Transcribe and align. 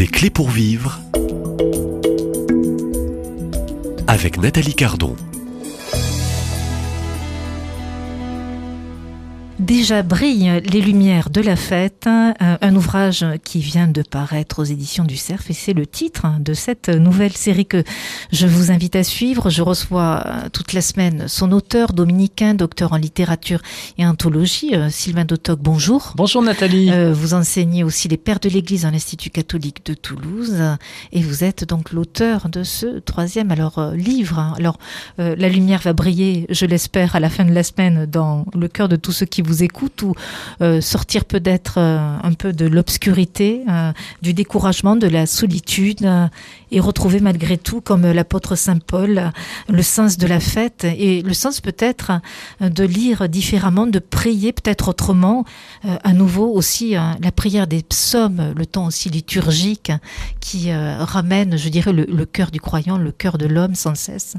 Des 0.00 0.06
clés 0.06 0.30
pour 0.30 0.48
vivre 0.48 0.98
avec 4.06 4.38
Nathalie 4.38 4.72
Cardon. 4.72 5.14
Déjà 9.58 10.02
brillent 10.02 10.62
les 10.64 10.80
lumières 10.80 11.28
de 11.28 11.42
la 11.42 11.54
fête, 11.54 11.89
un, 12.06 12.34
un 12.40 12.76
ouvrage 12.76 13.24
qui 13.44 13.60
vient 13.60 13.88
de 13.88 14.02
paraître 14.02 14.60
aux 14.60 14.64
éditions 14.64 15.04
du 15.04 15.16
Cerf 15.16 15.50
et 15.50 15.52
c'est 15.52 15.72
le 15.72 15.86
titre 15.86 16.26
de 16.40 16.54
cette 16.54 16.88
nouvelle 16.88 17.36
série 17.36 17.66
que 17.66 17.82
je 18.32 18.46
vous 18.46 18.70
invite 18.70 18.96
à 18.96 19.04
suivre. 19.04 19.50
Je 19.50 19.62
reçois 19.62 20.22
euh, 20.26 20.48
toute 20.52 20.72
la 20.72 20.80
semaine 20.80 21.28
son 21.28 21.52
auteur 21.52 21.92
dominicain, 21.92 22.54
docteur 22.54 22.92
en 22.92 22.96
littérature 22.96 23.60
et 23.98 24.06
anthologie, 24.06 24.74
euh, 24.74 24.90
Sylvain 24.90 25.24
Dotoc. 25.24 25.60
Bonjour. 25.60 26.12
Bonjour 26.16 26.42
Nathalie. 26.42 26.90
Euh, 26.90 27.12
vous 27.12 27.34
enseignez 27.34 27.84
aussi 27.84 28.08
les 28.08 28.16
pères 28.16 28.40
de 28.40 28.48
l'Église 28.48 28.84
à 28.84 28.90
l'Institut 28.90 29.30
catholique 29.30 29.84
de 29.86 29.94
Toulouse 29.94 30.56
et 31.12 31.22
vous 31.22 31.44
êtes 31.44 31.64
donc 31.64 31.92
l'auteur 31.92 32.48
de 32.48 32.62
ce 32.62 32.98
troisième 33.00 33.50
alors 33.50 33.78
euh, 33.78 33.94
livre. 33.94 34.54
Alors 34.56 34.78
euh, 35.18 35.34
la 35.36 35.48
lumière 35.48 35.80
va 35.80 35.92
briller, 35.92 36.46
je 36.50 36.66
l'espère, 36.66 37.16
à 37.16 37.20
la 37.20 37.30
fin 37.30 37.44
de 37.44 37.52
la 37.52 37.62
semaine 37.62 38.06
dans 38.06 38.46
le 38.54 38.68
cœur 38.68 38.88
de 38.88 38.96
tous 38.96 39.12
ceux 39.12 39.26
qui 39.26 39.42
vous 39.42 39.62
écoutent 39.62 40.02
ou 40.02 40.14
euh, 40.60 40.80
sortir 40.80 41.24
peut-être 41.24 41.78
euh, 41.78 41.89
un 42.22 42.32
peu 42.34 42.52
de 42.52 42.66
l'obscurité, 42.66 43.62
euh, 43.68 43.92
du 44.22 44.34
découragement, 44.34 44.96
de 44.96 45.06
la 45.06 45.26
solitude 45.26 46.04
euh, 46.04 46.26
et 46.70 46.80
retrouver 46.80 47.20
malgré 47.20 47.58
tout, 47.58 47.80
comme 47.80 48.10
l'apôtre 48.10 48.54
Saint 48.56 48.78
Paul, 48.78 49.18
euh, 49.18 49.30
le 49.68 49.82
sens 49.82 50.18
de 50.18 50.26
la 50.26 50.40
fête 50.40 50.84
et 50.84 51.22
le 51.22 51.32
sens 51.34 51.60
peut-être 51.60 52.12
euh, 52.60 52.68
de 52.68 52.84
lire 52.84 53.28
différemment, 53.28 53.86
de 53.86 53.98
prier 53.98 54.52
peut-être 54.52 54.88
autrement, 54.88 55.44
euh, 55.84 55.96
à 56.04 56.12
nouveau 56.12 56.48
aussi 56.52 56.96
euh, 56.96 57.00
la 57.22 57.32
prière 57.32 57.66
des 57.66 57.82
psaumes, 57.82 58.54
le 58.56 58.66
temps 58.66 58.86
aussi 58.86 59.08
liturgique 59.10 59.92
qui 60.40 60.70
euh, 60.70 61.04
ramène, 61.04 61.56
je 61.56 61.68
dirais, 61.68 61.92
le, 61.92 62.04
le 62.04 62.26
cœur 62.26 62.50
du 62.50 62.60
croyant, 62.60 62.98
le 62.98 63.12
cœur 63.12 63.38
de 63.38 63.46
l'homme 63.46 63.74
sans 63.74 63.94
cesse, 63.94 64.36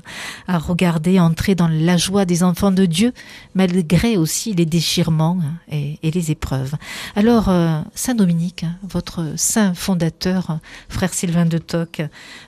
à 0.47 0.57
regarder 0.57 1.19
entrer 1.19 1.55
dans 1.55 1.67
la 1.67 1.97
joie 1.97 2.25
des 2.25 2.43
enfants 2.43 2.71
de 2.71 2.85
Dieu, 2.85 3.13
malgré 3.55 4.17
aussi 4.17 4.53
les 4.53 4.65
déchirements 4.65 5.39
hein, 5.41 5.53
et, 5.71 5.99
et 6.03 6.11
les 6.11 6.31
épreuves. 6.31 6.75
Alors, 7.15 7.40
euh, 7.49 7.81
Saint 7.95 8.15
Dominique, 8.15 8.65
votre 8.83 9.33
saint 9.35 9.73
fondateur, 9.73 10.59
frère 10.89 11.13
Sylvain 11.13 11.45
de 11.45 11.57
Toc, 11.57 12.01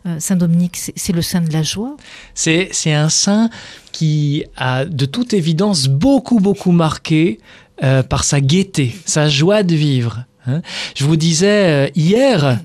euh, 0.06 0.20
Saint 0.20 0.36
Dominique, 0.36 0.78
c'est 0.78 1.14
le 1.14 1.22
saint 1.22 1.42
de 1.42 1.52
la 1.52 1.64
joie? 1.64 1.96
C'est 2.34 2.70
un 2.94 3.10
saint 3.10 3.50
qui 3.92 4.46
a 4.56 4.86
de 4.86 5.06
toute 5.06 5.34
évidence 5.34 5.88
beaucoup 5.88 6.40
beaucoup 6.40 6.72
marqué 6.72 7.40
euh, 7.84 8.04
par 8.04 8.24
sa 8.24 8.42
gaieté, 8.42 8.96
sa 9.06 9.30
joie 9.30 9.64
de 9.64 9.76
vivre. 9.76 10.26
hein. 10.48 10.62
Je 10.96 11.04
vous 11.06 11.16
disais 11.16 11.92
hier 11.96 12.60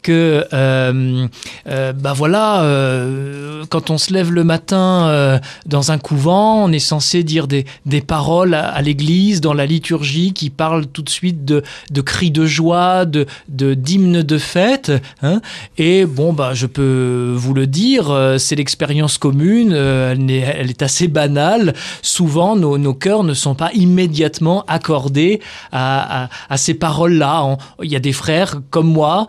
que 0.00 0.46
euh, 0.52 1.26
euh, 1.68 1.92
bah 1.92 2.12
voilà 2.14 2.62
euh, 2.62 3.64
quand 3.68 3.90
on 3.90 3.98
se 3.98 4.12
lève 4.12 4.32
le 4.32 4.44
matin 4.44 5.06
euh, 5.08 5.38
dans 5.66 5.92
un 5.92 5.98
couvent 5.98 6.64
on 6.64 6.72
est 6.72 6.78
censé 6.78 7.22
dire 7.22 7.46
des, 7.46 7.66
des 7.86 8.00
paroles 8.00 8.54
à, 8.54 8.80
l'église 8.82 9.40
dans 9.40 9.54
la 9.54 9.66
liturgie 9.66 10.32
qui 10.32 10.50
parlent 10.50 10.86
tout 10.86 11.02
de 11.02 11.08
suite 11.10 11.44
de, 11.44 11.62
de 11.90 12.00
cris 12.00 12.30
de 12.30 12.46
joie 12.46 13.04
de 13.04 13.26
de- 13.48 13.74
d'hymnes 13.74 14.22
de 14.22 14.38
fête 14.38 14.92
hein. 15.22 15.40
et 15.78 16.06
bon 16.06 16.32
bah 16.32 16.52
je 16.54 16.66
peux 16.66 17.34
vous 17.36 17.54
le 17.54 17.66
dire 17.66 18.12
c'est 18.38 18.56
l'expérience 18.56 19.18
commune 19.18 19.72
elle, 19.72 20.30
est 20.70 20.82
assez 20.82 21.08
banale 21.08 21.74
souvent 22.02 22.56
nos, 22.56 22.78
nos 22.78 22.94
cœurs 22.94 23.24
ne 23.24 23.34
sont 23.34 23.54
pas 23.54 23.70
immédiatement 23.74 24.64
accordés 24.68 25.40
à, 25.72 26.28
à, 26.48 26.56
ces 26.56 26.74
paroles-là. 26.74 27.44
On- 27.44 27.58
Il 27.82 27.90
y 27.90 27.96
a 27.96 28.00
des 28.00 28.12
frères 28.12 28.60
comme 28.70 28.90
moi. 28.92 29.26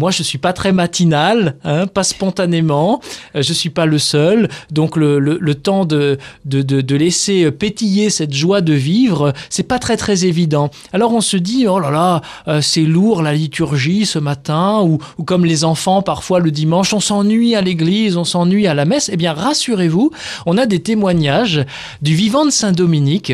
Euh, 0.00 0.10
moi, 0.10 0.10
je 0.10 0.22
suis 0.22 0.38
pas 0.38 0.52
très 0.52 0.72
matinal, 0.72 1.56
hein, 1.64 1.86
pas 1.86 2.04
spontanément. 2.04 3.00
Euh, 3.36 3.42
je 3.42 3.52
suis 3.52 3.70
pas 3.70 3.86
le 3.86 3.98
seul. 3.98 4.48
Donc, 4.70 4.96
le, 4.96 5.18
le, 5.18 5.54
temps 5.54 5.84
de, 5.84 6.18
de, 6.44 6.62
de, 6.62 6.96
laisser 6.96 7.50
pétiller 7.50 8.10
cette 8.10 8.32
joie 8.32 8.60
de 8.60 8.72
vivre, 8.72 9.32
c'est 9.48 9.68
pas 9.68 9.78
très 9.78 9.96
très 9.96 10.24
évident. 10.24 10.70
Alors, 10.92 11.12
on 11.12 11.20
se 11.20 11.36
dit, 11.36 11.66
oh 11.66 11.78
là 11.78 11.90
là, 11.90 12.22
euh, 12.48 12.60
c'est 12.60 12.82
lourd 12.82 13.22
la 13.22 13.34
liturgie 13.34 14.06
ce 14.06 14.18
matin, 14.18 14.80
ou, 14.82 14.98
ou 15.18 15.24
comme 15.24 15.44
les 15.44 15.64
enfants 15.64 16.02
parfois 16.02 16.40
le 16.40 16.50
dimanche, 16.50 16.94
on 16.94 17.00
s'ennuie 17.00 17.54
à 17.54 17.60
l'église, 17.60 18.16
on 18.16 18.24
s'ennuie 18.24 18.66
à 18.66 18.74
la 18.74 18.84
messe. 18.84 19.10
Eh 19.12 19.16
bien, 19.16 19.32
rassurez-vous, 19.32 20.10
on 20.46 20.58
a 20.58 20.66
des 20.66 20.80
témoignages 20.80 21.64
du 22.02 22.14
vivant 22.14 22.44
de 22.44 22.50
Saint 22.50 22.72
Dominique 22.72 23.32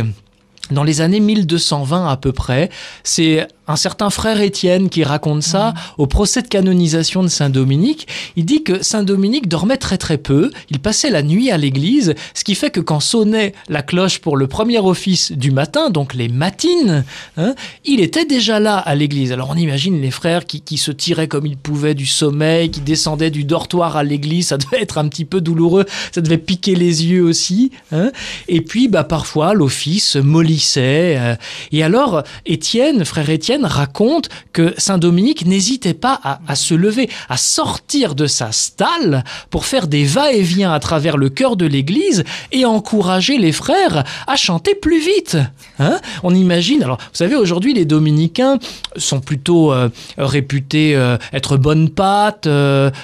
dans 0.70 0.84
les 0.84 1.00
années 1.00 1.20
1220 1.20 2.08
à 2.08 2.16
peu 2.16 2.32
près. 2.32 2.70
C'est 3.04 3.46
un 3.68 3.76
certain 3.76 4.10
frère 4.10 4.40
Étienne 4.40 4.88
qui 4.88 5.04
raconte 5.04 5.42
ça 5.42 5.74
au 5.98 6.06
procès 6.06 6.42
de 6.42 6.48
canonisation 6.48 7.22
de 7.22 7.28
Saint 7.28 7.50
Dominique. 7.50 8.06
Il 8.36 8.44
dit 8.44 8.62
que 8.62 8.82
Saint 8.82 9.02
Dominique 9.02 9.48
dormait 9.48 9.76
très 9.76 9.98
très 9.98 10.18
peu, 10.18 10.50
il 10.70 10.78
passait 10.78 11.10
la 11.10 11.22
nuit 11.22 11.50
à 11.50 11.56
l'église, 11.56 12.14
ce 12.34 12.44
qui 12.44 12.54
fait 12.54 12.70
que 12.70 12.80
quand 12.80 13.00
sonnait 13.00 13.54
la 13.68 13.82
cloche 13.82 14.18
pour 14.20 14.36
le 14.36 14.46
premier 14.46 14.78
office 14.78 15.32
du 15.32 15.50
matin, 15.50 15.90
donc 15.90 16.14
les 16.14 16.28
matines, 16.28 17.04
hein, 17.36 17.54
il 17.84 18.00
était 18.00 18.24
déjà 18.24 18.60
là 18.60 18.78
à 18.78 18.94
l'église. 18.94 19.32
Alors 19.32 19.50
on 19.50 19.56
imagine 19.56 20.00
les 20.00 20.10
frères 20.10 20.46
qui, 20.46 20.60
qui 20.60 20.78
se 20.78 20.90
tiraient 20.90 21.28
comme 21.28 21.46
ils 21.46 21.56
pouvaient 21.56 21.94
du 21.94 22.06
sommeil, 22.06 22.70
qui 22.70 22.80
descendaient 22.80 23.30
du 23.30 23.44
dortoir 23.44 23.96
à 23.96 24.04
l'église, 24.04 24.48
ça 24.48 24.58
devait 24.58 24.82
être 24.82 24.98
un 24.98 25.08
petit 25.08 25.24
peu 25.24 25.40
douloureux, 25.40 25.86
ça 26.12 26.20
devait 26.20 26.38
piquer 26.38 26.74
les 26.74 27.06
yeux 27.06 27.22
aussi. 27.22 27.70
hein. 27.92 28.10
Et 28.48 28.60
puis 28.60 28.88
bah, 28.88 29.04
parfois 29.04 29.54
l'office 29.54 30.16
mollissait. 30.16 31.16
euh, 31.18 31.34
et 31.72 31.82
alors 31.82 32.22
Étienne, 32.44 33.04
frère 33.04 33.30
Étienne, 33.30 33.55
raconte 33.64 34.28
que 34.52 34.74
Saint 34.78 34.98
Dominique 34.98 35.46
n'hésitait 35.46 35.94
pas 35.94 36.20
à, 36.46 36.56
se 36.56 36.74
lever, 36.74 37.08
à 37.28 37.36
sortir 37.36 38.14
de 38.14 38.26
sa 38.26 38.52
stalle 38.52 39.24
pour 39.50 39.64
faire 39.64 39.86
des 39.86 40.04
va-et-vient 40.04 40.72
à 40.72 40.80
travers 40.80 41.16
le 41.16 41.28
cœur 41.28 41.56
de 41.56 41.66
l'église 41.66 42.24
et 42.52 42.64
encourager 42.64 43.38
les 43.38 43.52
frères 43.52 44.04
à 44.26 44.36
chanter 44.36 44.74
plus 44.74 45.00
vite. 45.00 45.36
Hein 45.78 45.98
On 46.22 46.34
imagine, 46.34 46.82
alors 46.82 46.98
vous 46.98 47.16
savez, 47.16 47.36
aujourd'hui 47.36 47.74
les 47.74 47.84
dominicains 47.84 48.58
sont 48.96 49.20
plutôt 49.20 49.72
euh, 49.72 49.88
réputés 50.18 50.96
euh, 50.96 51.16
être 51.32 51.56
bonnes 51.56 51.90
pâtes. 51.90 52.46
euh, 52.46 52.94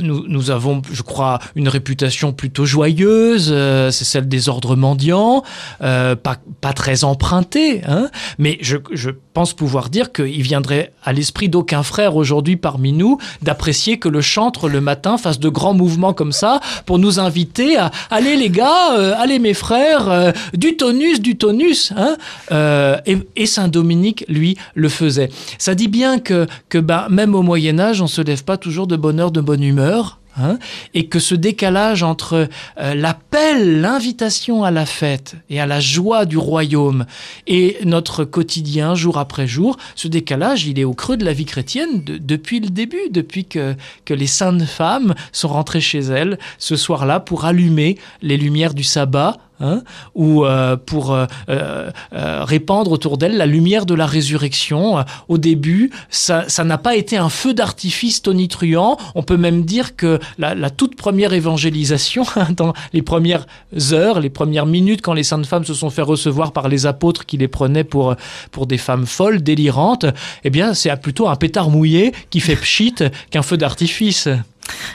nous, 0.00 0.24
nous 0.28 0.50
avons, 0.50 0.82
je 0.90 1.02
crois, 1.02 1.38
une 1.54 1.68
réputation 1.68 2.32
plutôt 2.32 2.64
joyeuse. 2.64 3.48
c'est 3.90 4.04
celle 4.04 4.28
des 4.28 4.48
ordres 4.48 4.76
mendiants, 4.76 5.42
pas, 5.80 6.16
pas 6.60 6.72
très 6.72 7.04
empruntée. 7.04 7.82
Hein 7.86 8.08
mais 8.38 8.58
je, 8.60 8.71
je 8.92 9.10
pense 9.34 9.54
pouvoir 9.54 9.88
dire 9.88 10.12
qu'il 10.12 10.42
viendrait 10.42 10.92
à 11.04 11.12
l'esprit 11.12 11.48
d'aucun 11.48 11.82
frère 11.82 12.16
aujourd'hui 12.16 12.56
parmi 12.56 12.92
nous 12.92 13.18
d'apprécier 13.42 13.98
que 13.98 14.08
le 14.08 14.20
chantre 14.20 14.68
le 14.68 14.80
matin 14.80 15.18
fasse 15.18 15.38
de 15.38 15.48
grands 15.48 15.74
mouvements 15.74 16.12
comme 16.12 16.32
ça 16.32 16.60
pour 16.86 16.98
nous 16.98 17.18
inviter 17.18 17.76
à 17.76 17.90
allez 18.10 18.36
les 18.36 18.50
gars, 18.50 18.92
euh, 18.92 19.14
allez 19.16 19.38
mes 19.38 19.54
frères, 19.54 20.08
euh, 20.08 20.32
du 20.54 20.76
tonus, 20.76 21.20
du 21.20 21.36
tonus. 21.36 21.92
Hein 21.96 22.16
Euh, 22.50 22.98
et, 23.06 23.18
et 23.36 23.46
Saint 23.46 23.68
Dominique, 23.68 24.24
lui, 24.28 24.56
le 24.74 24.88
faisait. 24.88 25.30
Ça 25.58 25.74
dit 25.74 25.88
bien 25.88 26.18
que, 26.18 26.46
que 26.68 26.78
bah, 26.78 27.06
même 27.10 27.34
au 27.34 27.42
Moyen 27.42 27.78
Âge, 27.78 28.02
on 28.02 28.06
se 28.06 28.20
lève 28.20 28.44
pas 28.44 28.56
toujours 28.56 28.86
de 28.86 28.96
bonne 28.96 29.20
heure, 29.20 29.30
de 29.30 29.40
bonne 29.40 29.62
humeur. 29.62 30.18
Hein, 30.40 30.58
et 30.94 31.08
que 31.08 31.18
ce 31.18 31.34
décalage 31.34 32.02
entre 32.02 32.48
euh, 32.80 32.94
l'appel, 32.94 33.82
l'invitation 33.82 34.64
à 34.64 34.70
la 34.70 34.86
fête 34.86 35.34
et 35.50 35.60
à 35.60 35.66
la 35.66 35.78
joie 35.78 36.24
du 36.24 36.38
royaume 36.38 37.04
et 37.46 37.76
notre 37.84 38.24
quotidien 38.24 38.94
jour 38.94 39.18
après 39.18 39.46
jour, 39.46 39.76
ce 39.94 40.08
décalage, 40.08 40.64
il 40.66 40.78
est 40.78 40.84
au 40.84 40.94
creux 40.94 41.18
de 41.18 41.24
la 41.26 41.34
vie 41.34 41.44
chrétienne 41.44 42.02
de- 42.02 42.16
depuis 42.16 42.60
le 42.60 42.70
début, 42.70 43.10
depuis 43.10 43.44
que, 43.44 43.74
que 44.06 44.14
les 44.14 44.26
saintes 44.26 44.64
femmes 44.64 45.14
sont 45.32 45.48
rentrées 45.48 45.82
chez 45.82 46.00
elles 46.00 46.38
ce 46.56 46.76
soir-là 46.76 47.20
pour 47.20 47.44
allumer 47.44 47.98
les 48.22 48.38
lumières 48.38 48.72
du 48.72 48.84
sabbat. 48.84 49.36
Hein, 49.62 49.82
ou 50.14 50.44
euh, 50.44 50.76
pour 50.76 51.12
euh, 51.12 51.26
euh, 51.48 51.90
répandre 52.12 52.92
autour 52.92 53.16
d'elles 53.16 53.36
la 53.36 53.46
lumière 53.46 53.86
de 53.86 53.94
la 53.94 54.06
résurrection. 54.06 55.04
Au 55.28 55.38
début, 55.38 55.90
ça 56.10 56.46
n'a 56.64 56.78
pas 56.78 56.96
été 56.96 57.16
un 57.16 57.28
feu 57.28 57.54
d'artifice 57.54 58.22
tonitruant. 58.22 58.98
On 59.14 59.22
peut 59.22 59.36
même 59.36 59.64
dire 59.64 59.96
que 59.96 60.18
la, 60.38 60.54
la 60.54 60.70
toute 60.70 60.96
première 60.96 61.32
évangélisation, 61.32 62.24
dans 62.56 62.72
les 62.92 63.02
premières 63.02 63.46
heures, 63.92 64.20
les 64.20 64.30
premières 64.30 64.66
minutes, 64.66 65.00
quand 65.02 65.14
les 65.14 65.22
saintes 65.22 65.46
femmes 65.46 65.64
se 65.64 65.74
sont 65.74 65.90
fait 65.90 66.02
recevoir 66.02 66.52
par 66.52 66.68
les 66.68 66.86
apôtres 66.86 67.24
qui 67.24 67.38
les 67.38 67.48
prenaient 67.48 67.84
pour, 67.84 68.14
pour 68.50 68.66
des 68.66 68.78
femmes 68.78 69.06
folles, 69.06 69.42
délirantes, 69.42 70.06
eh 70.44 70.50
bien, 70.50 70.74
c'est 70.74 70.92
plutôt 71.00 71.28
un 71.28 71.36
pétard 71.36 71.70
mouillé 71.70 72.12
qui 72.30 72.40
fait 72.40 72.56
pchit 72.56 72.94
qu'un 73.30 73.42
feu 73.42 73.56
d'artifice. 73.56 74.28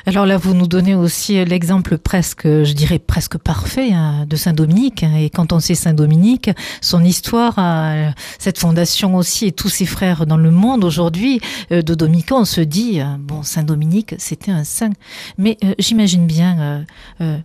Alors 0.06 0.26
là, 0.26 0.38
vous 0.38 0.54
nous 0.54 0.68
donnez 0.68 0.96
aussi 0.96 1.44
l'exemple 1.46 1.98
presque, 1.98 2.44
je 2.44 2.74
dirais 2.74 3.00
presque 3.00 3.38
parfait 3.38 3.92
hein, 3.94 4.26
de 4.28 4.36
Saint 4.36 4.54
Dominique. 4.54 5.04
Et 5.04 5.30
quand 5.30 5.54
on 5.54 5.60
sait 5.60 5.76
Saint 5.76 5.94
Dominique, 5.94 6.50
son 6.82 7.04
histoire, 7.04 7.56
euh, 7.58 8.10
cette 8.40 8.58
fondation 8.58 9.16
aussi 9.16 9.48
et 9.48 9.52
tous 9.52 9.70
ses 9.70 9.86
frères 9.86 10.26
dans 10.26 10.38
le 10.38 10.52
monde 10.52 10.84
aujourd'hui 10.84 11.42
euh, 11.72 11.82
de 11.82 11.94
Dominicains, 11.94 12.38
on 12.38 12.46
se 12.46 12.62
dit, 12.62 13.02
euh, 13.02 13.06
bon, 13.20 13.44
Saint 13.44 13.64
Dominique, 13.64 14.16
c'était 14.18 14.52
un 14.52 14.64
saint. 14.64 14.92
Mais 15.38 15.58
euh, 15.64 15.74
j'imagine 15.80 16.26
bien, 16.26 16.60
euh, 16.60 16.82
euh, 17.22 17.38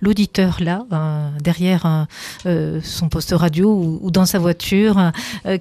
l'auditeur 0.00 0.58
là, 0.60 0.84
euh, 0.92 1.28
derrière 1.40 2.06
euh, 2.46 2.80
son 2.82 3.08
poste 3.08 3.32
radio 3.36 3.98
ou, 4.02 4.10
dans 4.10 4.26
sa 4.26 4.38
voiture, 4.38 5.12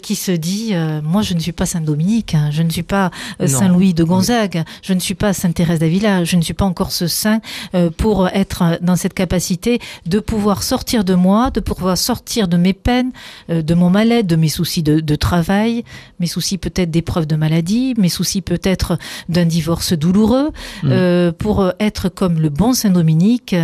qui 0.02 0.16
se 0.16 0.32
dit 0.32 0.74
Moi, 1.04 1.22
je 1.22 1.34
ne 1.34 1.40
suis 1.40 1.52
pas 1.52 1.66
Saint-Dominique, 1.66 2.36
hein, 2.36 2.50
je 2.52 2.64
ne 2.64 2.70
suis 2.70 2.84
pas 2.84 3.12
Saint-Louis 3.46 3.94
de 3.94 4.04
Gonzague, 4.04 4.64
je 4.82 4.94
ne 4.94 5.00
suis 5.00 5.16
pas 5.16 5.34
Sainte-Thérèse 5.34 5.80
d'Avila, 5.80 6.24
je 6.24 6.36
ne 6.36 6.42
suis 6.42 6.54
pas 6.54 6.66
encore 6.66 6.92
ce 6.92 7.08
saint 7.08 7.40
pour 7.98 8.28
être 8.30 8.80
dans 8.82 8.96
cette 8.96 9.14
capacité 9.14 9.80
de 10.06 10.20
pouvoir 10.20 10.64
sortir 10.64 11.04
de 11.04 11.14
moi, 11.14 11.52
de 11.52 11.60
pouvoir 11.60 11.98
sortir 11.98 12.48
de 12.48 12.58
mes 12.58 12.74
peines, 12.74 13.12
de 13.50 13.74
mon 13.74 13.90
mal-être, 13.90 14.28
de 14.28 14.36
mes 14.36 14.50
soucis 14.50 14.84
de, 14.84 15.00
de 15.00 15.16
travail, 15.16 15.84
mes 16.20 16.28
soucis 16.28 16.58
peut-être 16.58 16.92
d'épreuves 16.92 17.28
de 17.28 17.36
maladie, 17.36 17.94
mes 17.98 18.10
soucis 18.10 18.42
peut-être 18.42 18.98
d'un 19.30 19.46
divorce 19.46 19.94
douloureux, 19.94 20.52
mm. 20.84 21.32
pour 21.38 21.72
être 21.80 22.10
comme 22.10 22.40
le 22.40 22.50
bon 22.50 22.74
Saint-Dominique 22.74 23.56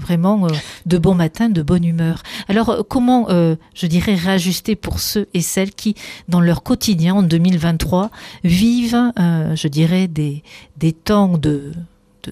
vraiment 0.00 0.46
euh, 0.46 0.50
de 0.86 0.98
bon 0.98 1.14
matin, 1.14 1.48
de 1.48 1.62
bonne 1.62 1.84
humeur. 1.84 2.22
Alors 2.48 2.70
euh, 2.70 2.82
comment, 2.82 3.30
euh, 3.30 3.56
je 3.74 3.86
dirais, 3.86 4.14
réajuster 4.14 4.76
pour 4.76 5.00
ceux 5.00 5.28
et 5.34 5.40
celles 5.40 5.72
qui, 5.72 5.94
dans 6.28 6.40
leur 6.40 6.62
quotidien 6.62 7.14
en 7.14 7.22
2023, 7.22 8.10
vivent, 8.44 9.12
je 9.16 9.68
dirais, 9.68 10.08
des, 10.08 10.42
des 10.76 10.92
temps 10.92 11.38
de, 11.38 11.72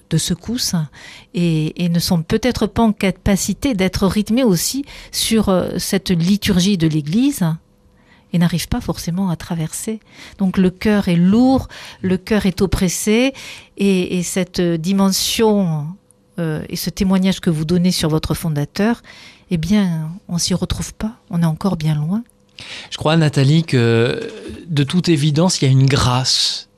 de, 0.09 0.17
secousse 0.17 0.75
et, 1.33 1.89
ne 1.89 1.99
sont 1.99 2.21
peut-être 2.21 2.67
pas 2.67 2.83
en 2.83 2.91
capacité 2.91 3.73
d'être 3.73 4.07
rythmés 4.07 4.43
aussi 4.43 4.85
sur 5.11 5.53
cette 5.77 6.09
liturgie 6.09 6.77
de 6.77 6.87
l'Église 6.87 7.45
et 8.33 8.37
n'arrivent 8.37 8.67
pas 8.67 8.81
forcément 8.81 9.29
à 9.29 9.35
traverser. 9.35 9.99
Donc 10.37 10.57
le 10.57 10.69
cœur 10.69 11.07
est 11.07 11.15
lourd, 11.15 11.67
le 12.01 12.17
cœur 12.17 12.45
est 12.45 12.61
oppressé 12.61 13.33
et 13.77 14.21
cette 14.23 14.61
dimension 14.61 15.87
euh, 16.39 16.61
et 16.69 16.75
ce 16.75 16.89
témoignage 16.89 17.39
que 17.39 17.49
vous 17.49 17.65
donnez 17.65 17.91
sur 17.91 18.09
votre 18.09 18.33
fondateur, 18.33 19.01
eh 19.51 19.57
bien, 19.57 20.09
on 20.27 20.37
s'y 20.37 20.53
retrouve 20.53 20.93
pas. 20.93 21.13
On 21.29 21.41
est 21.41 21.45
encore 21.45 21.75
bien 21.75 21.95
loin. 21.95 22.23
Je 22.89 22.97
crois, 22.97 23.15
Nathalie, 23.17 23.63
que 23.63 24.19
de 24.67 24.83
toute 24.83 25.09
évidence, 25.09 25.61
il 25.61 25.65
y 25.65 25.67
a 25.67 25.71
une 25.71 25.85
grâce, 25.85 26.69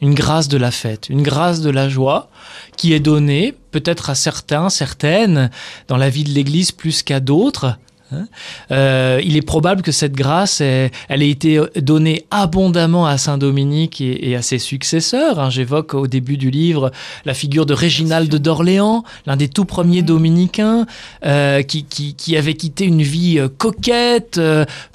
une 0.00 0.14
grâce 0.14 0.48
de 0.48 0.56
la 0.56 0.70
fête, 0.70 1.08
une 1.08 1.22
grâce 1.22 1.60
de 1.60 1.70
la 1.70 1.88
joie 1.88 2.28
qui 2.76 2.92
est 2.92 3.00
donnée, 3.00 3.54
peut-être 3.70 4.10
à 4.10 4.14
certains, 4.14 4.70
certaines, 4.70 5.50
dans 5.88 5.96
la 5.96 6.10
vie 6.10 6.24
de 6.24 6.30
l'Église 6.30 6.72
plus 6.72 7.02
qu'à 7.02 7.20
d'autres, 7.20 7.78
Hein. 8.12 8.26
Euh, 8.70 9.20
il 9.24 9.36
est 9.36 9.42
probable 9.42 9.82
que 9.82 9.90
cette 9.90 10.12
grâce, 10.12 10.60
elle, 10.60 10.90
ait 11.08 11.30
été 11.30 11.60
donnée 11.76 12.24
abondamment 12.30 13.06
à 13.06 13.18
Saint 13.18 13.38
Dominique 13.38 14.00
et, 14.00 14.36
à 14.36 14.42
ses 14.42 14.58
successeurs. 14.58 15.40
Hein. 15.40 15.50
J'évoque 15.50 15.94
au 15.94 16.06
début 16.06 16.36
du 16.36 16.50
livre 16.50 16.92
la 17.24 17.34
figure 17.34 17.66
de 17.66 17.74
Réginald 17.74 18.32
d'Orléans, 18.34 19.02
l'un 19.26 19.36
des 19.36 19.48
tout 19.48 19.64
premiers 19.64 20.02
dominicains, 20.02 20.86
euh, 21.24 21.62
qui, 21.62 22.36
avait 22.36 22.54
quitté 22.54 22.84
une 22.84 23.02
vie 23.02 23.38
euh, 23.38 23.48
coquette 23.48 24.40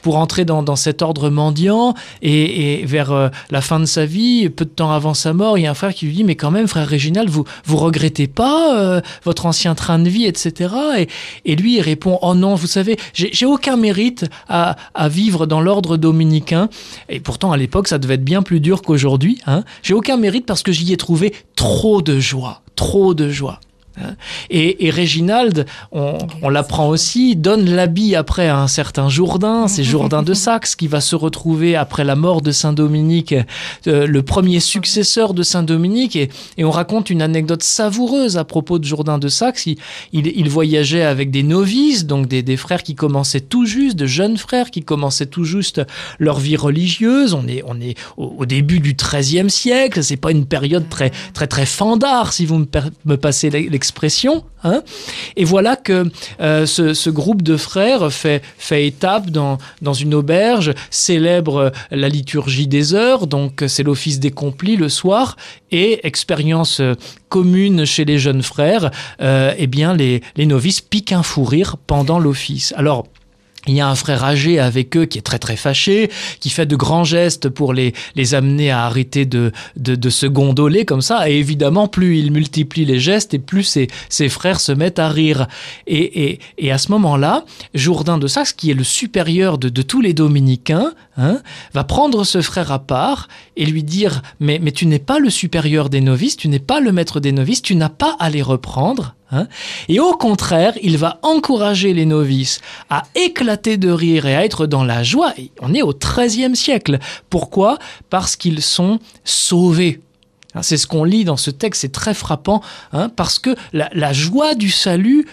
pour 0.01 0.17
entrer 0.17 0.45
dans, 0.45 0.75
cet 0.75 1.01
ordre 1.01 1.29
mendiant. 1.29 1.93
Et, 2.21 2.83
vers 2.85 3.31
la 3.49 3.61
fin 3.61 3.79
de 3.79 3.85
sa 3.85 4.05
vie, 4.05 4.49
peu 4.49 4.65
de 4.65 4.69
temps 4.69 4.91
avant 4.91 5.13
sa 5.13 5.33
mort, 5.33 5.57
il 5.57 5.63
y 5.63 5.67
a 5.67 5.71
un 5.71 5.75
frère 5.75 5.93
qui 5.93 6.05
lui 6.05 6.13
dit, 6.13 6.23
mais 6.23 6.35
quand 6.35 6.51
même, 6.51 6.67
frère 6.67 6.87
Réginald, 6.87 7.29
vous, 7.29 7.45
vous 7.65 7.77
regrettez 7.77 8.27
pas 8.27 9.01
votre 9.23 9.45
ancien 9.45 9.75
train 9.75 9.99
de 9.99 10.09
vie, 10.09 10.25
etc. 10.25 10.73
Et, 10.97 11.07
et 11.45 11.55
lui, 11.55 11.77
il 11.77 11.81
répond, 11.81 12.17
oh 12.21 12.33
non, 12.33 12.55
vous 12.55 12.67
savez, 12.67 12.97
j'ai 13.13 13.45
aucun 13.45 13.77
mérite 13.77 14.25
à, 14.47 14.75
vivre 15.09 15.45
dans 15.45 15.61
l'ordre 15.61 15.97
dominicain. 15.97 16.69
Et 17.09 17.19
pourtant, 17.19 17.51
à 17.51 17.57
l'époque, 17.57 17.87
ça 17.87 17.97
devait 17.97 18.15
être 18.15 18.23
bien 18.23 18.43
plus 18.43 18.59
dur 18.59 18.81
qu'aujourd'hui. 18.81 19.39
Hein. 19.45 19.63
J'ai 19.83 19.93
aucun 19.93 20.17
mérite 20.17 20.45
parce 20.45 20.63
que 20.63 20.71
j'y 20.71 20.91
ai 20.93 20.97
trouvé 20.97 21.33
trop 21.55 22.01
de 22.01 22.19
joie. 22.19 22.61
Trop 22.75 23.13
de 23.13 23.29
joie. 23.29 23.59
Hein. 23.99 24.15
Et, 24.49 24.87
et 24.87 24.89
Réginald, 24.89 25.65
on, 25.91 26.17
on 26.41 26.49
l'apprend 26.49 26.87
aussi, 26.89 27.35
donne 27.35 27.69
l'habit 27.69 28.15
après 28.15 28.47
à 28.47 28.57
un 28.57 28.67
certain 28.67 29.09
Jourdain, 29.09 29.67
c'est 29.67 29.83
Jourdain 29.83 30.23
de 30.23 30.33
Saxe 30.33 30.75
qui 30.75 30.87
va 30.87 31.01
se 31.01 31.15
retrouver 31.15 31.75
après 31.75 32.03
la 32.03 32.15
mort 32.15 32.41
de 32.41 32.51
Saint 32.51 32.73
Dominique, 32.73 33.35
euh, 33.87 34.07
le 34.07 34.21
premier 34.23 34.59
successeur 34.59 35.33
de 35.33 35.43
Saint 35.43 35.63
Dominique. 35.63 36.15
Et, 36.15 36.29
et, 36.57 36.63
on 36.63 36.71
raconte 36.71 37.09
une 37.09 37.21
anecdote 37.21 37.63
savoureuse 37.63 38.37
à 38.37 38.45
propos 38.45 38.79
de 38.79 38.85
Jourdain 38.85 39.17
de 39.17 39.27
Saxe. 39.27 39.65
Il, 39.65 39.77
il, 40.13 40.49
voyageait 40.49 41.03
avec 41.03 41.31
des 41.31 41.43
novices, 41.43 42.05
donc 42.05 42.27
des, 42.27 42.43
des, 42.43 42.57
frères 42.57 42.83
qui 42.83 42.95
commençaient 42.95 43.41
tout 43.41 43.65
juste, 43.65 43.97
de 43.97 44.05
jeunes 44.05 44.37
frères 44.37 44.71
qui 44.71 44.81
commençaient 44.81 45.25
tout 45.25 45.43
juste 45.43 45.81
leur 46.19 46.39
vie 46.39 46.55
religieuse. 46.55 47.33
On 47.33 47.47
est, 47.47 47.63
on 47.65 47.79
est 47.81 47.97
au, 48.17 48.35
au 48.37 48.45
début 48.45 48.79
du 48.79 48.93
XIIIe 48.93 49.49
siècle, 49.49 50.03
c'est 50.03 50.17
pas 50.17 50.31
une 50.31 50.45
période 50.45 50.87
très, 50.89 51.11
très, 51.33 51.47
très 51.47 51.65
fandard, 51.65 52.33
si 52.33 52.45
vous 52.45 52.59
me, 52.59 52.67
me 53.05 53.17
passez 53.17 53.49
l'expression 53.49 53.90
expression. 53.91 54.45
Hein. 54.63 54.83
et 55.35 55.43
voilà 55.43 55.75
que 55.75 56.05
euh, 56.39 56.67
ce, 56.67 57.09
groupe 57.09 57.41
de 57.41 57.57
frères 57.57 58.13
fait, 58.13 58.43
étape 58.71 59.31
dans, 59.31 59.57
dans 59.81 59.93
une 59.93 60.13
auberge, 60.13 60.73
célèbre 60.91 61.71
la 61.89 62.09
liturgie 62.09 62.67
des 62.67 62.93
heures, 62.93 63.25
donc 63.25 63.63
c'est 63.67 63.81
l'office 63.81 64.19
des 64.19 64.29
complis 64.29 64.77
le 64.77 64.87
soir, 64.87 65.35
et 65.71 66.05
expérience 66.05 66.79
commune 67.27 67.85
chez 67.85 68.05
les 68.05 68.19
jeunes 68.19 68.43
frères, 68.43 68.91
euh, 69.21 69.53
eh 69.57 69.67
bien 69.67 69.95
les, 69.95 70.21
les 70.35 70.45
novices 70.45 70.81
piquent 70.81 71.13
un 71.13 71.23
fou 71.23 71.43
rire 71.43 71.77
pendant 71.87 72.19
l'office. 72.19 72.71
Alors, 72.77 73.07
il 73.67 73.75
y 73.75 73.81
a 73.81 73.87
un 73.87 73.95
frère 73.95 74.23
âgé 74.23 74.59
avec 74.59 74.97
eux 74.97 75.05
qui 75.05 75.19
est 75.19 75.21
très 75.21 75.37
très 75.37 75.55
fâché, 75.55 76.09
qui 76.39 76.49
fait 76.49 76.65
de 76.65 76.75
grands 76.75 77.03
gestes 77.03 77.47
pour 77.47 77.73
les, 77.73 77.93
les 78.15 78.33
amener 78.33 78.71
à 78.71 78.85
arrêter 78.85 79.25
de, 79.25 79.51
de, 79.77 79.93
de 79.93 80.09
se 80.09 80.25
gondoler 80.25 80.83
comme 80.83 81.01
ça. 81.01 81.29
Et 81.29 81.37
évidemment, 81.37 81.87
plus 81.87 82.17
il 82.17 82.31
multiplie 82.31 82.85
les 82.85 82.99
gestes 82.99 83.35
et 83.35 83.39
plus 83.39 83.63
ses, 83.63 83.87
ses 84.09 84.29
frères 84.29 84.59
se 84.59 84.71
mettent 84.71 84.97
à 84.97 85.09
rire. 85.09 85.47
Et, 85.85 86.23
et, 86.23 86.39
et 86.57 86.71
à 86.71 86.79
ce 86.79 86.91
moment-là, 86.91 87.45
Jourdain 87.75 88.17
de 88.17 88.25
Saxe, 88.25 88.51
qui 88.53 88.71
est 88.71 88.75
le 88.75 88.83
supérieur 88.83 89.59
de, 89.59 89.69
de 89.69 89.81
tous 89.83 90.01
les 90.01 90.13
dominicains, 90.13 90.93
hein, 91.17 91.39
va 91.75 91.83
prendre 91.83 92.23
ce 92.23 92.41
frère 92.41 92.71
à 92.71 92.79
part 92.79 93.27
et 93.57 93.65
lui 93.65 93.83
dire 93.83 94.23
mais, 94.39 94.57
mais 94.59 94.71
tu 94.71 94.87
n'es 94.87 94.97
pas 94.97 95.19
le 95.19 95.29
supérieur 95.29 95.89
des 95.89 96.01
novices, 96.01 96.35
tu 96.35 96.47
n'es 96.47 96.59
pas 96.59 96.79
le 96.79 96.91
maître 96.91 97.19
des 97.19 97.31
novices, 97.31 97.61
tu 97.61 97.75
n'as 97.75 97.89
pas 97.89 98.15
à 98.19 98.31
les 98.31 98.41
reprendre. 98.41 99.13
Hein 99.31 99.47
et 99.87 99.99
au 99.99 100.13
contraire, 100.13 100.73
il 100.83 100.97
va 100.97 101.19
encourager 101.23 101.93
les 101.93 102.05
novices 102.05 102.59
à 102.89 103.03
éclater 103.15 103.77
de 103.77 103.89
rire 103.89 104.25
et 104.25 104.35
à 104.35 104.43
être 104.43 104.67
dans 104.67 104.83
la 104.83 105.03
joie. 105.03 105.33
on 105.61 105.73
est 105.73 105.81
au 105.81 105.93
XIIIe 105.93 106.55
siècle. 106.55 106.99
Pourquoi? 107.29 107.79
Parce 108.09 108.35
qu'ils 108.35 108.61
sont 108.61 108.99
sauvés. 109.23 110.01
Hein, 110.53 110.63
c'est 110.63 110.77
ce 110.77 110.87
qu'on 110.87 111.05
lit 111.05 111.23
dans 111.23 111.37
ce 111.37 111.49
texte, 111.49 111.81
c'est 111.81 111.91
très 111.93 112.13
frappant, 112.13 112.61
hein, 112.91 113.07
parce 113.07 113.39
que 113.39 113.55
la, 113.71 113.89
la 113.93 114.11
joie 114.11 114.53
du 114.53 114.69
salut 114.69 115.25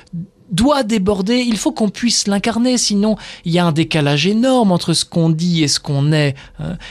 doit 0.53 0.85
déborder, 0.85 1.39
il 1.39 1.57
faut 1.57 1.73
qu'on 1.73 1.91
puisse 1.91 2.29
l'incarner, 2.29 2.79
sinon 2.79 3.17
il 3.45 3.53
y 3.53 3.59
a 3.59 3.67
un 3.67 3.73
décalage 3.73 4.27
énorme 4.27 4.71
entre 4.73 4.95
ce 4.95 5.05
qu'on 5.05 5.29
dit 5.29 5.65
et 5.65 5.69
ce 5.69 5.81
qu'on 5.81 6.13
est, 6.13 6.35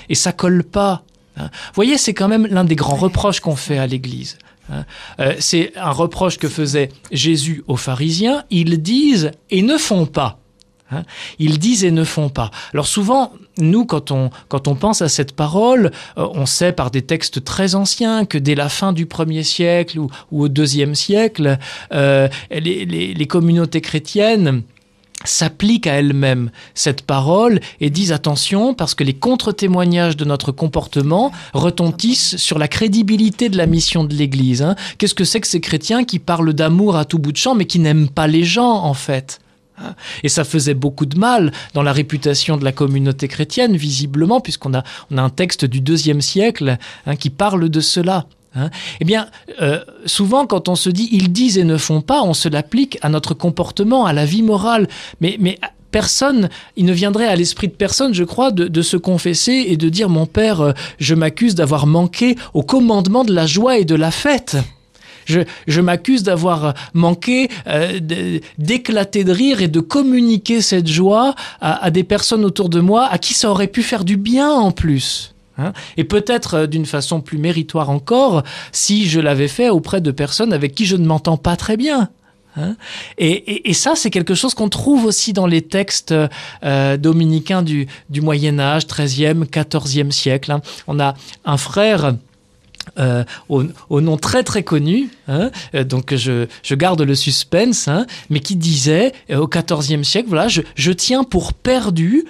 et 0.09 0.15
ça 0.15 0.31
colle 0.31 0.63
pas. 0.63 1.03
Vous 1.37 1.43
voyez, 1.73 1.97
c'est 1.97 2.13
quand 2.13 2.27
même 2.27 2.47
l'un 2.47 2.65
des 2.65 2.75
grands 2.75 2.95
reproches 2.95 3.39
qu'on 3.39 3.55
fait 3.55 3.77
à 3.77 3.87
l'Église. 3.87 4.37
Hein. 4.71 4.85
Euh, 5.19 5.35
c'est 5.39 5.75
un 5.77 5.91
reproche 5.91 6.37
que 6.37 6.47
faisait 6.47 6.89
Jésus 7.11 7.63
aux 7.67 7.77
pharisiens. 7.77 8.43
Ils 8.49 8.81
disent 8.81 9.31
et 9.49 9.61
ne 9.61 9.77
font 9.77 10.05
pas. 10.05 10.39
Hein. 10.91 11.03
Ils 11.39 11.59
disent 11.59 11.83
et 11.83 11.91
ne 11.91 12.03
font 12.03 12.29
pas. 12.29 12.51
Alors 12.73 12.87
souvent, 12.87 13.33
nous, 13.57 13.85
quand 13.85 14.11
on, 14.11 14.29
quand 14.47 14.67
on 14.67 14.75
pense 14.75 15.01
à 15.01 15.09
cette 15.09 15.33
parole, 15.33 15.91
euh, 16.17 16.27
on 16.33 16.45
sait 16.45 16.71
par 16.71 16.91
des 16.91 17.01
textes 17.01 17.43
très 17.43 17.75
anciens 17.75 18.25
que 18.25 18.37
dès 18.37 18.55
la 18.55 18.69
fin 18.69 18.93
du 18.93 19.05
premier 19.05 19.43
siècle 19.43 19.99
ou, 19.99 20.09
au 20.31 20.47
deuxième 20.47 20.95
siècle, 20.95 21.57
euh, 21.91 22.29
les 22.49 23.27
communautés 23.27 23.81
chrétiennes 23.81 24.63
s'appliquent 25.25 25.87
à 25.87 25.93
elles-mêmes 25.93 26.51
cette 26.73 27.01
parole 27.01 27.59
et 27.81 27.89
disent 27.89 28.11
attention 28.11 28.73
parce 28.73 28.95
que 28.95 29.03
les 29.03 29.13
contre-témoignages 29.13 30.17
de 30.17 30.25
notre 30.25 30.51
comportement 30.51 31.31
retentissent 31.53 32.37
sur 32.37 32.59
la 32.59 32.67
crédibilité 32.67 33.49
de 33.49 33.57
la 33.57 33.65
mission 33.65 34.03
de 34.03 34.13
l'Église. 34.13 34.61
Hein. 34.61 34.75
Qu'est-ce 34.97 35.15
que 35.15 35.25
c'est 35.25 35.41
que 35.41 35.47
ces 35.47 35.61
chrétiens 35.61 36.03
qui 36.03 36.19
parlent 36.19 36.53
d'amour 36.53 36.95
à 36.95 37.05
tout 37.05 37.19
bout 37.19 37.31
de 37.31 37.37
champ 37.37 37.55
mais 37.55 37.65
qui 37.65 37.79
n'aiment 37.79 38.09
pas 38.09 38.27
les 38.27 38.43
gens 38.43 38.83
en 38.83 38.93
fait 38.93 39.39
hein? 39.79 39.95
et 40.23 40.29
ça 40.29 40.43
faisait 40.43 40.73
beaucoup 40.73 41.05
de 41.05 41.17
mal 41.17 41.51
dans 41.73 41.83
la 41.83 41.93
réputation 41.93 42.57
de 42.57 42.63
la 42.63 42.71
communauté 42.71 43.27
chrétienne, 43.27 43.75
visiblement, 43.75 44.39
puisqu'on 44.39 44.73
a, 44.73 44.83
on 45.11 45.17
a 45.17 45.21
un 45.21 45.29
texte 45.29 45.65
du 45.65 45.81
deuxième 45.81 46.21
siècle 46.21 46.77
hein, 47.05 47.15
qui 47.15 47.29
parle 47.29 47.69
de 47.69 47.79
cela. 47.79 48.27
Hein 48.57 48.69
eh 48.99 49.05
bien, 49.05 49.27
euh, 49.61 49.79
souvent, 50.05 50.47
quand 50.47 50.67
on 50.67 50.75
se 50.75 50.89
dit 50.89 51.09
ils 51.11 51.31
disent 51.31 51.57
et 51.57 51.63
ne 51.63 51.77
font 51.77 52.01
pas, 52.01 52.23
on 52.23 52.33
se 52.33 52.49
l'applique 52.49 52.97
à 53.01 53.09
notre 53.09 53.33
comportement, 53.33 54.05
à 54.05 54.13
la 54.13 54.25
vie 54.25 54.41
morale. 54.41 54.87
Mais, 55.21 55.37
mais 55.39 55.59
personne, 55.91 56.49
il 56.75 56.85
ne 56.85 56.93
viendrait 56.93 57.27
à 57.27 57.35
l'esprit 57.35 57.67
de 57.67 57.73
personne, 57.73 58.13
je 58.13 58.23
crois, 58.23 58.51
de, 58.51 58.81
se 58.81 58.97
confesser 58.97 59.65
et 59.67 59.77
de 59.77 59.89
dire 59.89 60.09
mon 60.09 60.25
père, 60.25 60.61
euh, 60.61 60.73
je 60.99 61.13
m'accuse 61.13 61.55
d'avoir 61.55 61.87
manqué 61.87 62.35
au 62.53 62.63
commandement 62.63 63.23
de 63.23 63.33
la 63.33 63.45
joie 63.45 63.77
et 63.77 63.85
de 63.85 63.95
la 63.95 64.11
fête. 64.11 64.57
Je, 65.25 65.81
m'accuse 65.81 66.23
d'avoir 66.23 66.73
manqué 66.93 67.49
euh, 67.67 67.99
d'éclater 68.57 69.25
de 69.25 69.31
rire 69.33 69.61
et 69.61 69.67
de 69.67 69.81
communiquer 69.81 70.61
cette 70.61 70.87
joie 70.87 71.35
à 71.59 71.91
des 71.91 72.05
personnes 72.05 72.45
autour 72.45 72.69
de 72.69 72.79
moi 72.79 73.05
à 73.07 73.17
qui 73.17 73.33
ça 73.33 73.51
aurait 73.51 73.67
pu 73.67 73.83
faire 73.83 74.05
du 74.05 74.15
bien 74.15 74.49
en 74.49 74.71
plus. 74.71 75.35
Hein. 75.57 75.73
et 75.97 76.03
peut-être 76.03 76.53
euh, 76.53 76.67
d'une 76.67 76.85
façon 76.85 77.21
plus 77.21 77.37
méritoire 77.37 77.89
encore 77.89 78.43
si 78.71 79.07
je 79.07 79.19
l'avais 79.19 79.47
fait 79.47 79.69
auprès 79.69 80.01
de 80.01 80.11
personnes 80.11 80.53
avec 80.53 80.75
qui 80.75 80.85
je 80.85 80.95
ne 80.95 81.05
m'entends 81.05 81.37
pas 81.37 81.55
très 81.55 81.77
bien. 81.77 82.09
Hein. 82.57 82.75
et, 83.17 83.73
ça, 83.73 83.93
c'est 83.95 84.09
quelque 84.09 84.33
chose 84.33 84.55
qu'on 84.55 84.69
trouve 84.69 85.05
aussi 85.05 85.31
dans 85.31 85.45
les 85.45 85.61
textes 85.61 86.13
euh, 86.63 86.97
dominicains 86.97 87.61
du, 87.61 87.87
Moyen 88.15 88.59
Âge, 88.59 88.87
13e, 88.87 89.45
14e 89.45 90.09
siècle. 90.09 90.51
Hein. 90.51 90.61
On 90.87 90.99
a 90.99 91.13
un 91.45 91.57
frère 91.57 92.15
euh, 92.99 93.23
au, 93.49 94.01
nom 94.01 94.17
très 94.17 94.43
très 94.43 94.63
connu, 94.63 95.09
hein, 95.27 95.51
euh, 95.75 95.83
donc 95.83 96.15
je, 96.15 96.47
garde 96.73 97.01
le 97.01 97.15
suspense, 97.15 97.89
mais 98.29 98.39
qui 98.39 98.55
disait 98.55 99.13
au 99.31 99.47
XIVe 99.47 100.03
siècle, 100.03 100.29
voilà, 100.29 100.47
je, 100.47 100.91
tiens 100.91 101.23
pour 101.23 101.53
perdu 101.53 102.25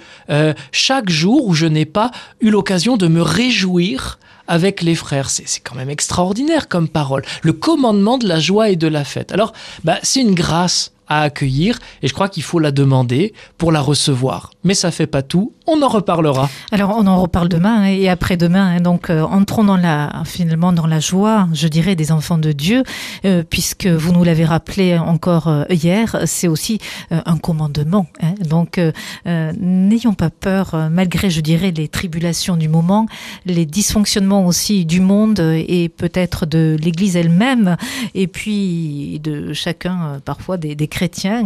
chaque 0.72 1.10
jour 1.10 1.46
où 1.46 1.54
je 1.54 1.66
n'ai 1.66 1.84
pas 1.84 2.10
eu 2.40 2.50
l'occasion 2.50 2.96
de 2.96 3.08
me 3.08 3.22
réjouir 3.22 4.18
avec 4.48 4.82
les 4.82 4.94
frères. 4.94 5.30
C'est 5.30 5.60
quand 5.60 5.76
même 5.76 5.90
extraordinaire 5.90 6.68
comme 6.68 6.88
parole. 6.88 7.22
Le 7.42 7.52
commandement 7.52 8.18
de 8.18 8.26
la 8.26 8.40
joie 8.40 8.70
et 8.70 8.76
de 8.76 8.88
la 8.88 9.04
fête. 9.04 9.30
Alors, 9.30 9.52
bah, 9.84 9.98
c'est 10.02 10.20
une 10.20 10.34
grâce 10.34 10.92
à 11.08 11.22
accueillir 11.22 11.78
et 12.02 12.08
je 12.08 12.14
crois 12.14 12.28
qu'il 12.28 12.42
faut 12.42 12.58
la 12.58 12.70
demander 12.70 13.32
pour 13.56 13.72
la 13.72 13.80
recevoir. 13.80 14.50
Mais 14.64 14.74
ça 14.74 14.90
fait 14.90 15.06
pas 15.06 15.22
tout, 15.22 15.52
on 15.66 15.82
en 15.82 15.88
reparlera. 15.88 16.48
Alors 16.72 16.94
on 16.96 17.06
en 17.06 17.20
reparle 17.20 17.48
demain 17.48 17.86
et 17.86 18.08
après-demain. 18.08 18.80
Donc 18.80 19.10
euh, 19.10 19.22
entrons 19.22 19.64
dans 19.64 19.76
la 19.76 20.22
finalement 20.24 20.72
dans 20.72 20.86
la 20.86 21.00
joie, 21.00 21.48
je 21.52 21.68
dirais, 21.68 21.94
des 21.94 22.12
enfants 22.12 22.38
de 22.38 22.52
Dieu, 22.52 22.82
euh, 23.24 23.42
puisque 23.48 23.86
vous 23.86 24.12
nous 24.12 24.24
l'avez 24.24 24.44
rappelé 24.44 24.98
encore 24.98 25.48
euh, 25.48 25.64
hier, 25.70 26.16
c'est 26.24 26.48
aussi 26.48 26.78
un 27.10 27.38
commandement. 27.38 28.06
Hein. 28.22 28.34
donc 28.48 28.80
n'ayons 29.24 30.14
pas 30.14 30.30
peur, 30.30 30.88
malgré, 30.90 31.30
je 31.30 31.40
dirais, 31.40 31.72
les 31.74 31.88
tribulations 31.88 32.56
du 32.56 32.68
moment, 32.68 33.06
les 33.46 33.66
dysfonctionnements 33.66 34.46
aussi 34.46 34.84
du 34.84 35.00
monde 35.00 35.40
et 35.40 35.88
peut-être 35.88 36.46
de 36.46 36.76
l'Église 36.80 37.16
elle-même, 37.16 37.76
et 38.14 38.26
puis 38.26 39.20
de 39.22 39.52
chacun 39.52 40.20
parfois 40.24 40.56
des, 40.56 40.74
des 40.74 40.88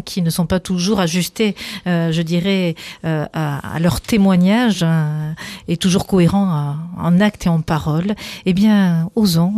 qui 0.05 0.23
ne 0.23 0.31
sont 0.31 0.47
pas 0.47 0.61
toujours 0.61 1.01
ajustés, 1.01 1.55
euh, 1.87 2.13
je 2.13 2.23
dirais, 2.23 2.75
euh, 3.05 3.27
à, 3.33 3.79
leur 3.81 4.01
témoignage 4.01 4.81
euh, 4.83 5.33
et 5.69 5.77
toujours 5.77 6.07
cohérents 6.07 6.77
en 6.99 7.21
acte 7.21 7.47
et 7.47 7.49
en 7.49 7.61
parole, 7.61 8.15
eh 8.47 8.53
bien, 8.55 9.11
osons, 9.15 9.55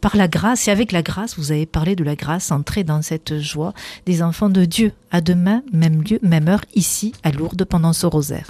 par 0.00 0.16
la 0.16 0.28
grâce, 0.28 0.68
et 0.68 0.70
avec 0.70 0.92
la 0.92 1.02
grâce, 1.02 1.38
vous 1.38 1.52
avez 1.52 1.66
parlé 1.66 1.96
de 1.96 2.04
la 2.04 2.14
grâce, 2.14 2.52
entrer 2.52 2.84
dans 2.84 3.02
cette 3.02 3.40
joie 3.40 3.72
des 4.06 4.22
enfants 4.22 4.48
de 4.48 4.64
Dieu. 4.64 4.92
À 5.10 5.20
demain, 5.20 5.62
même 5.72 6.02
lieu, 6.02 6.18
même 6.22 6.48
heure, 6.48 6.64
ici, 6.74 7.12
à 7.24 7.32
Lourdes, 7.32 7.64
pendant 7.64 7.92
ce 7.92 8.06
rosaire. 8.06 8.46